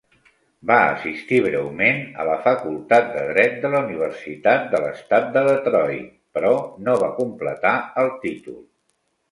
Va 0.69 0.77
assistir 0.93 1.37
breument 1.47 2.01
a 2.23 2.25
la 2.29 2.37
Facultat 2.47 3.13
de 3.19 3.27
Dret 3.33 3.61
de 3.67 3.71
la 3.75 3.83
Universitat 3.91 4.67
de 4.73 4.81
l'Estat 4.87 5.31
de 5.39 5.45
Detroit, 5.53 6.11
però 6.39 6.57
no 6.89 6.99
va 7.05 7.13
completar 7.23 7.77
el 8.05 8.13
títol. 8.27 8.61